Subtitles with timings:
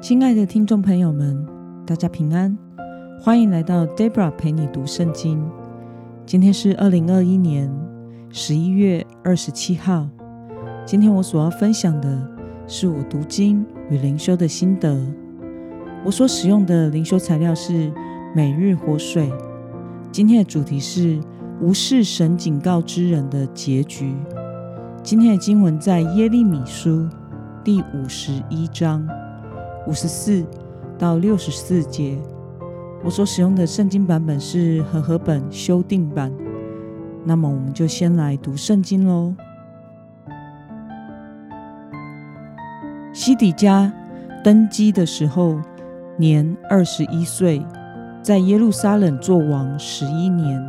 [0.00, 1.46] 亲爱的听众朋友们，
[1.86, 2.56] 大家平安，
[3.20, 5.46] 欢迎来到 Debra 陪你读圣经。
[6.24, 7.70] 今天是二零二一年
[8.30, 10.08] 十一月二十七号。
[10.86, 12.18] 今天我所要分享的
[12.66, 14.98] 是我读经与灵修的心得。
[16.02, 17.92] 我所使用的灵修材料是
[18.34, 19.30] 每日活水。
[20.10, 21.20] 今天的主题是
[21.60, 24.14] 无视神警告之人的结局。
[25.02, 27.06] 今天的经文在耶利米书
[27.62, 29.06] 第五十一章。
[29.86, 30.44] 五十四
[30.98, 32.18] 到六十四节，
[33.02, 36.30] 我所使用的圣经版本是和合本修订版。
[37.24, 39.34] 那么，我们就先来读圣经喽。
[43.12, 43.92] 西底家
[44.44, 45.60] 登基的时候，
[46.16, 47.64] 年二十一岁，
[48.22, 50.62] 在耶路撒冷做王十一年。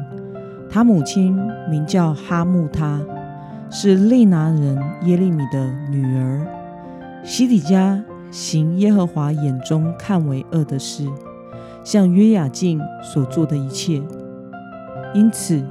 [0.69, 1.37] 他母亲
[1.69, 3.01] 名叫哈木他，
[3.69, 6.47] 是利拿人耶利米的女儿。
[7.23, 8.01] 西底家。
[8.31, 11.05] 行耶和华眼中看为恶的事，
[11.83, 14.01] 像约雅敬所做的一切，
[15.13, 15.61] 因此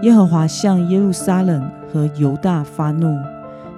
[0.00, 3.14] 耶和华向耶路撒冷和犹大发怒，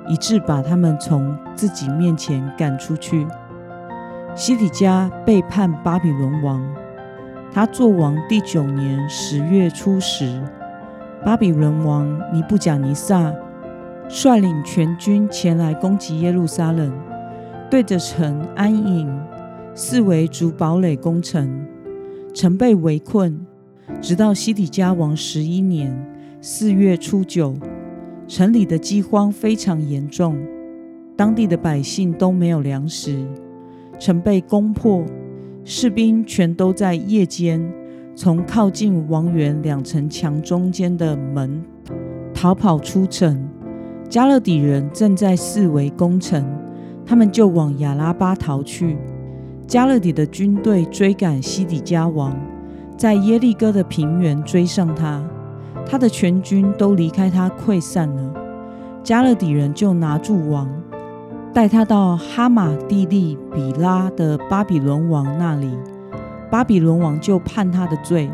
[0.07, 3.27] 以致把他们从自己面前赶出去。
[4.37, 6.63] 西底家背叛巴比伦王，
[7.53, 10.41] 他做王第九年十月初十，
[11.25, 13.35] 巴比伦王尼布甲尼撒
[14.09, 16.93] 率领全军前来攻击耶路撒冷。
[17.71, 19.09] 对着城安营，
[19.77, 21.65] 四围筑堡垒攻城，
[22.35, 23.47] 城被围困，
[24.01, 25.97] 直到西底家王十一年
[26.41, 27.55] 四月初九，
[28.27, 30.37] 城里的饥荒非常严重，
[31.17, 33.25] 当地的百姓都没有粮食，
[34.01, 35.05] 城被攻破，
[35.65, 37.73] 士兵全都在夜间
[38.17, 41.63] 从靠近王园两层墙中间的门
[42.35, 43.49] 逃跑出城，
[44.09, 46.45] 加勒底人正在四围攻城。
[47.11, 48.97] 他们就往亚拉巴逃去。
[49.67, 52.33] 加勒底的军队追赶西底家王，
[52.97, 55.21] 在耶利哥的平原追上他，
[55.85, 58.33] 他的全军都离开他溃散了。
[59.03, 60.71] 加勒底人就拿住王，
[61.53, 65.69] 带他到哈马蒂利比拉的巴比伦王那里。
[66.49, 68.31] 巴比伦王就判他的罪。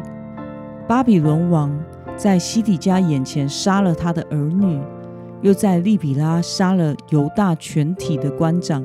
[0.86, 1.74] 巴比伦王
[2.14, 4.78] 在西底家眼前杀了他的儿女。
[5.42, 8.84] 又在利比拉杀了犹大全体的官长，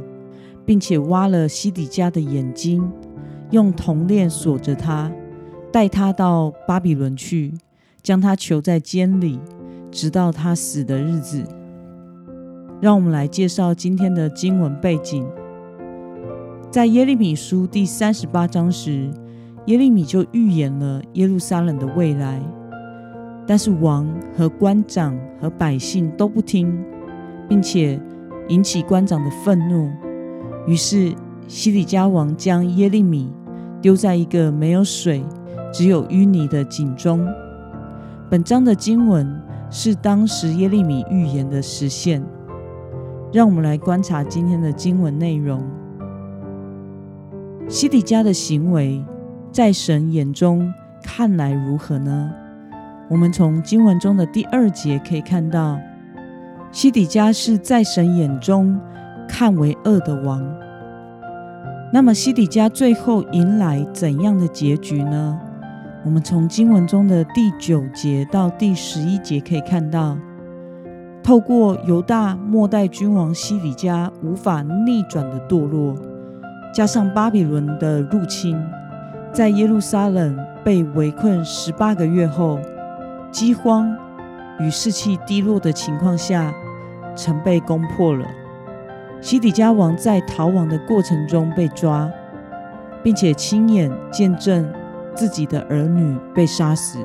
[0.66, 2.92] 并且挖了西底家的眼睛，
[3.52, 5.12] 用铜链锁着他，
[5.72, 7.54] 带他到巴比伦去，
[8.04, 9.40] 将他囚在监里，
[9.90, 11.44] 直到他死的日子。
[12.80, 15.26] 让我们来介绍今天的经文背景。
[16.70, 19.10] 在耶利米书第三十八章时，
[19.68, 22.42] 耶利米就预言了耶路撒冷的未来。
[23.46, 24.08] 但是王
[24.38, 26.84] 和官长和百姓都不听，
[27.50, 28.00] 并且
[28.48, 29.90] 引起官长的愤怒。
[30.68, 31.14] 于是
[31.48, 33.34] 西底家王将耶利米
[33.82, 35.24] 丢在一个没有水、
[35.74, 37.28] 只有淤泥的井中。
[38.30, 42.24] 本章的经文是当时耶利米预言的实现。
[43.34, 45.64] 让我们来观察今天的经文内容。
[47.70, 49.02] 西底家的行为
[49.54, 50.70] 在神眼中
[51.02, 52.30] 看来如何呢？
[53.12, 55.78] 我们从经文中的第二节可以看到，
[56.72, 58.80] 西底家是在神眼中
[59.28, 60.42] 看为恶的王。
[61.92, 65.38] 那么西底家最后迎来怎样的结局呢？
[66.06, 70.18] 我们从经文中的第九节到第十一节可以看到，
[71.22, 75.94] 透过犹大末代君王西底家无法逆转的堕落，
[76.74, 78.58] 加上巴比伦的入侵，
[79.34, 82.58] 在耶路撒冷被围困十八个月后。
[83.32, 83.96] 饥荒
[84.60, 86.54] 与士气低落的情况下，
[87.16, 88.28] 城被攻破了。
[89.22, 92.12] 西底家王在逃亡的过程中被抓，
[93.02, 94.68] 并且亲眼见证
[95.16, 97.00] 自己的儿女被杀死，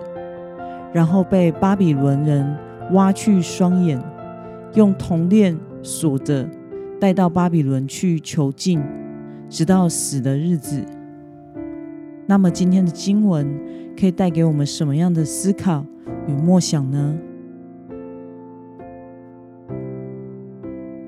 [0.93, 2.57] 然后被巴比伦人
[2.93, 4.03] 挖去双眼，
[4.75, 6.49] 用铜链锁着，
[7.01, 8.83] 带到巴比伦去囚禁，
[9.49, 10.85] 直到死的日子。
[12.27, 13.47] 那么，今天的经文
[13.99, 15.85] 可以带给我们什么样的思考？
[16.27, 17.19] 与默想呢？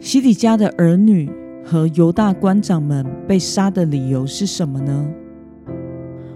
[0.01, 1.31] 西底家的儿女
[1.65, 5.09] 和犹大官长们被杀的理由是什么呢？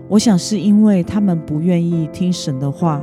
[0.08, 3.00] 我想是因为他们不愿意听神的话，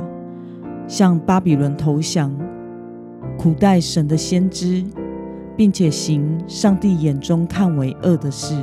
[0.86, 2.32] 向巴比伦投降，
[3.36, 4.84] 苦待神的先知，
[5.56, 8.54] 并且行上帝眼中看为恶的事。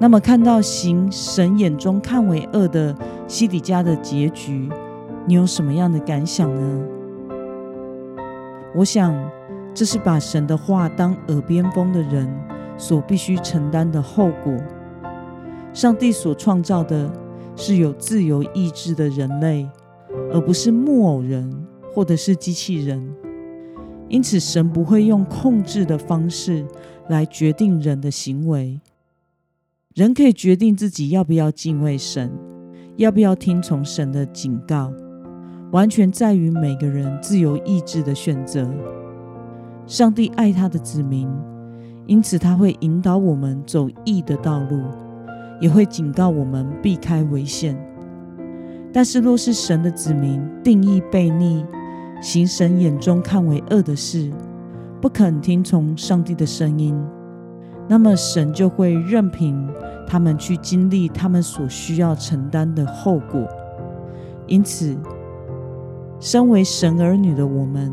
[0.00, 4.70] 那么，看到行神眼中看为恶的西底家的结局。
[5.28, 6.86] 你有什么样的感想呢？
[8.74, 9.14] 我想，
[9.74, 12.26] 这是把神的话当耳边风的人
[12.78, 14.56] 所必须承担的后果。
[15.74, 17.12] 上帝所创造的
[17.54, 19.68] 是有自由意志的人类，
[20.32, 23.14] 而不是木偶人或者是机器人。
[24.08, 26.64] 因此，神不会用控制的方式
[27.08, 28.80] 来决定人的行为。
[29.94, 32.32] 人可以决定自己要不要敬畏神，
[32.96, 34.90] 要不要听从神的警告，
[35.70, 38.68] 完全在于每个人自由意志的选择。
[39.86, 41.28] 上帝爱他的子民，
[42.06, 44.82] 因此他会引导我们走义的道路，
[45.60, 47.76] 也会警告我们避开危险。
[48.92, 51.64] 但是，若是神的子民定义悖逆，
[52.22, 54.32] 行神眼中看为恶的事，
[55.02, 56.98] 不肯听从上帝的声音，
[57.86, 59.68] 那么神就会任凭
[60.06, 63.46] 他们去经历他们所需要承担的后果。
[64.46, 64.96] 因此，
[66.20, 67.92] 身为神儿女的我们，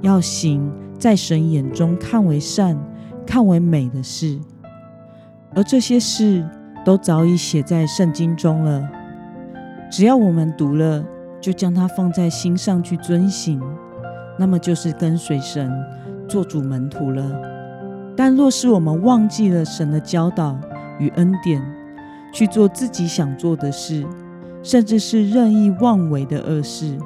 [0.00, 2.78] 要行在神眼中看为善、
[3.26, 4.38] 看为美的事，
[5.54, 6.48] 而这些事
[6.84, 8.88] 都早已写在圣经中了。
[9.90, 11.04] 只要我们读了，
[11.40, 13.60] 就将它放在心上去遵行，
[14.38, 15.72] 那么就是跟随神
[16.28, 17.24] 做主门徒了。
[18.16, 20.58] 但若是我们忘记了神的教导
[20.98, 21.60] 与恩典，
[22.32, 24.06] 去做自己想做的事，
[24.62, 26.96] 甚至是任意妄为的恶事，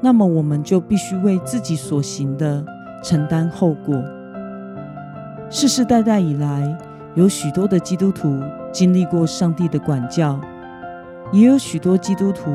[0.00, 2.64] 那么我们就必须为自己所行的
[3.02, 4.02] 承担后果。
[5.50, 6.76] 世世代代以来，
[7.14, 8.40] 有许多的基督徒
[8.72, 10.40] 经历过上帝的管教，
[11.32, 12.50] 也有许多基督徒。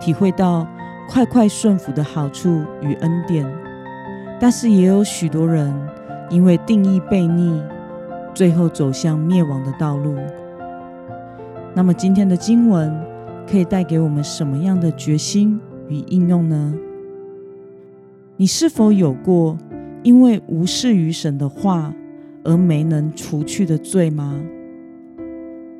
[0.00, 0.64] 体会到
[1.10, 3.44] 快快顺服的好处与恩典，
[4.38, 5.74] 但是也有许多人
[6.30, 7.60] 因为定义悖逆，
[8.32, 10.14] 最后走向灭亡的道路。
[11.74, 12.96] 那么今天的经文
[13.50, 16.74] 可以带给我们什么样的决心与应用呢？
[18.36, 19.58] 你是否有过
[20.02, 21.94] 因为无视于神的话
[22.44, 24.40] 而没能除去的罪吗？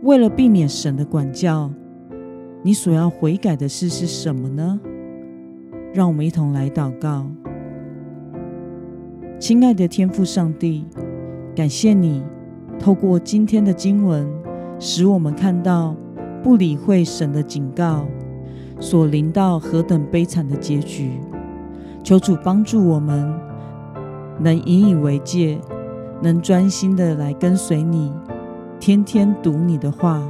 [0.02, 1.70] 为了避免神的管教。
[2.60, 4.80] 你所要悔改的事是什么呢？
[5.94, 7.24] 让我们一同来祷告。
[9.38, 10.84] 亲爱的天父上帝，
[11.54, 12.20] 感谢你
[12.76, 14.28] 透过今天的经文，
[14.80, 15.94] 使我们看到
[16.42, 18.04] 不理会神的警告
[18.80, 21.20] 所临到何等悲惨的结局。
[22.02, 23.32] 求主帮助我们，
[24.38, 25.58] 能引以为戒，
[26.22, 28.12] 能专心的来跟随你，
[28.80, 30.22] 天天读你的话，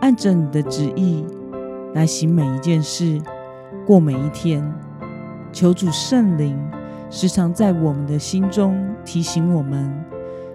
[0.00, 1.24] 按着你的旨意。
[1.94, 3.20] 来行每一件事，
[3.86, 4.62] 过每一天。
[5.52, 6.58] 求主圣灵
[7.10, 8.74] 时常在我们的心中
[9.04, 9.92] 提醒我们，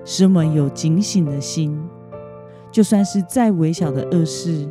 [0.03, 1.79] 使我们有警醒的心。
[2.71, 4.67] 就算是再微小的恶事，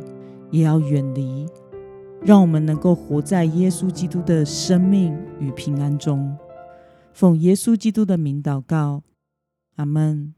[0.49, 1.47] 也要远离，
[2.21, 6.35] 让我们能够活在耶稣基督的生命与平安中。
[7.13, 9.03] 奉耶稣基督的名祷告，
[9.75, 10.36] 阿门。